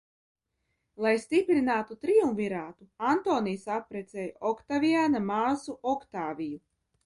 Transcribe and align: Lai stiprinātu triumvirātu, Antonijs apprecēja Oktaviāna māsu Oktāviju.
Lai 1.05 1.11
stiprinātu 1.25 1.97
triumvirātu, 2.05 2.87
Antonijs 3.11 3.69
apprecēja 3.77 4.35
Oktaviāna 4.55 5.25
māsu 5.31 5.81
Oktāviju. 5.97 6.61